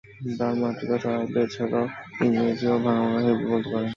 [0.37, 1.85] তার মাতৃভাষা আরবি, এছাড়াও
[2.25, 3.89] ইংরেজি ও ভাঙা ভাঙা হিব্রু বলতে পারেন।